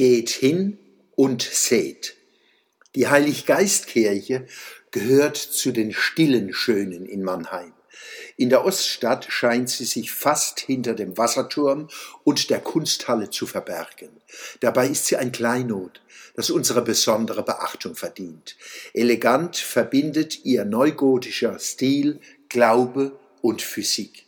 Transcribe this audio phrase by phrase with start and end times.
[0.00, 0.78] Geht hin
[1.14, 2.16] und seht.
[2.94, 4.46] Die Heiliggeistkirche
[4.92, 7.74] gehört zu den stillen Schönen in Mannheim.
[8.38, 11.90] In der Oststadt scheint sie sich fast hinter dem Wasserturm
[12.24, 14.08] und der Kunsthalle zu verbergen.
[14.60, 16.00] Dabei ist sie ein Kleinod,
[16.34, 18.56] das unsere besondere Beachtung verdient.
[18.94, 24.24] Elegant verbindet ihr neugotischer Stil Glaube und Physik.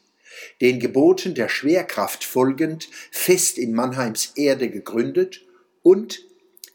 [0.60, 5.40] Den Geboten der Schwerkraft folgend, fest in Mannheims Erde gegründet
[5.82, 6.20] und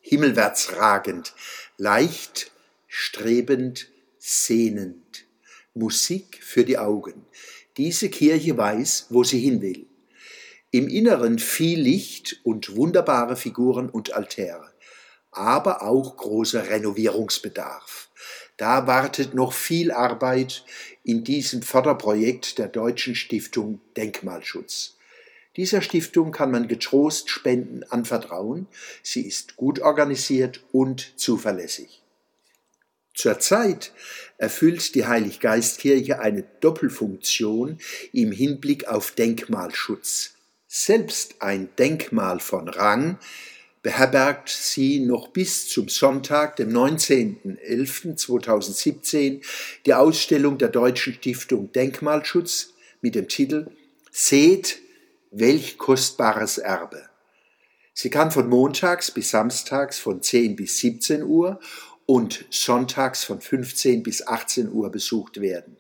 [0.02, 1.34] himmelwärts ragend,
[1.78, 2.52] leicht,
[2.88, 5.26] strebend, sehnend.
[5.74, 7.26] Musik für die Augen.
[7.78, 9.86] Diese Kirche weiß, wo sie hin will.
[10.72, 14.74] Im Inneren viel Licht und wunderbare Figuren und Altäre,
[15.32, 18.10] aber auch großer Renovierungsbedarf.
[18.58, 20.66] Da wartet noch viel Arbeit
[21.04, 24.97] in diesem Förderprojekt der Deutschen Stiftung Denkmalschutz.
[25.58, 28.68] Dieser Stiftung kann man getrost Spenden anvertrauen.
[29.02, 32.04] Sie ist gut organisiert und zuverlässig.
[33.16, 33.92] Zurzeit
[34.38, 37.80] erfüllt die Heiliggeistkirche eine Doppelfunktion
[38.14, 40.36] im Hinblick auf Denkmalschutz.
[40.68, 43.18] Selbst ein Denkmal von Rang
[43.82, 49.42] beherbergt sie noch bis zum Sonntag, dem 19.11.2017,
[49.86, 53.72] die Ausstellung der Deutschen Stiftung Denkmalschutz mit dem Titel
[54.12, 54.84] Seht,
[55.40, 57.10] welch kostbares Erbe.
[57.94, 61.60] Sie kann von montags bis samstags von 10 bis 17 Uhr
[62.06, 65.78] und sonntags von 15 bis 18 Uhr besucht werden.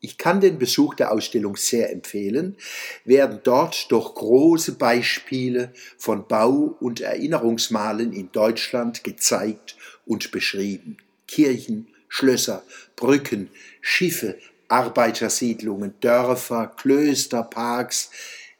[0.00, 2.56] Ich kann den Besuch der Ausstellung sehr empfehlen,
[3.04, 10.96] werden dort doch große Beispiele von Bau- und Erinnerungsmalen in Deutschland gezeigt und beschrieben.
[11.28, 12.64] Kirchen, Schlösser,
[12.96, 13.48] Brücken,
[13.80, 18.10] Schiffe, Arbeitersiedlungen, Dörfer, Klöster, Parks,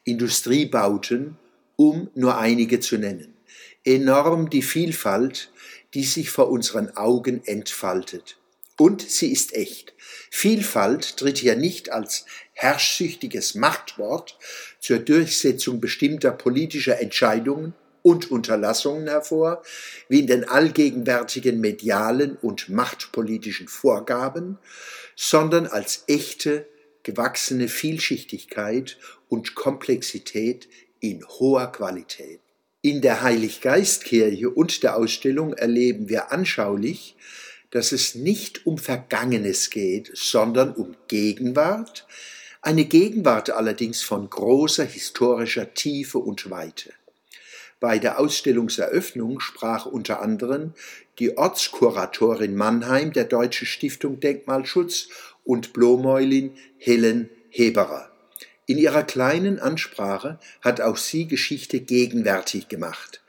[0.03, 1.37] Industriebauten,
[1.75, 3.33] um nur einige zu nennen.
[3.83, 5.51] Enorm die Vielfalt,
[5.93, 8.37] die sich vor unseren Augen entfaltet.
[8.77, 9.93] Und sie ist echt.
[10.31, 14.37] Vielfalt tritt hier nicht als herrschsüchtiges Machtwort
[14.79, 19.63] zur Durchsetzung bestimmter politischer Entscheidungen und Unterlassungen hervor,
[20.09, 24.57] wie in den allgegenwärtigen medialen und machtpolitischen Vorgaben,
[25.15, 26.67] sondern als echte,
[27.03, 28.97] gewachsene Vielschichtigkeit
[29.29, 30.67] und Komplexität
[30.99, 32.39] in hoher Qualität.
[32.81, 37.15] In der Heiliggeistkirche und der Ausstellung erleben wir anschaulich,
[37.71, 42.05] dass es nicht um Vergangenes geht, sondern um Gegenwart,
[42.61, 46.93] eine Gegenwart allerdings von großer historischer Tiefe und Weite.
[47.83, 50.73] Bei der Ausstellungseröffnung sprach unter anderem
[51.19, 55.09] die Ortskuratorin Mannheim der Deutschen Stiftung Denkmalschutz
[55.43, 58.09] und Blomäulin Helen Heberer.
[58.67, 63.21] In ihrer kleinen Ansprache hat auch sie Geschichte gegenwärtig gemacht,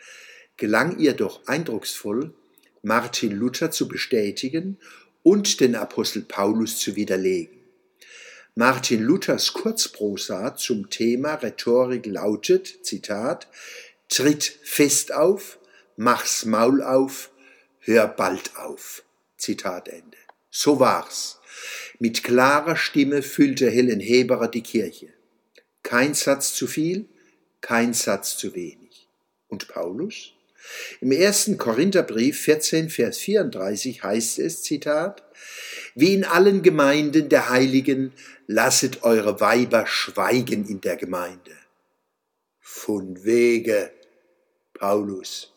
[0.56, 2.32] gelang ihr doch eindrucksvoll,
[2.80, 4.78] Martin Luther zu bestätigen
[5.24, 7.58] und den Apostel Paulus zu widerlegen.
[8.54, 13.48] Martin Luthers Kurzprosa zum Thema Rhetorik lautet, Zitat,
[14.14, 15.58] Tritt fest auf,
[15.96, 17.32] mach's Maul auf,
[17.80, 19.02] hör bald auf.
[19.36, 20.16] Zitat Ende.
[20.52, 21.40] So war's.
[21.98, 25.12] Mit klarer Stimme füllte Helen Heberer die Kirche.
[25.82, 27.08] Kein Satz zu viel,
[27.60, 29.08] kein Satz zu wenig.
[29.48, 30.32] Und Paulus?
[31.00, 35.24] Im ersten Korintherbrief 14, Vers 34 heißt es, Zitat,
[35.96, 38.12] wie in allen Gemeinden der Heiligen,
[38.46, 41.50] lasset eure Weiber schweigen in der Gemeinde.
[42.60, 43.90] Von wege,
[44.80, 45.53] Paulus.